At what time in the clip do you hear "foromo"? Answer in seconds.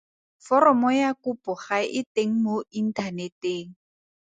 0.45-0.89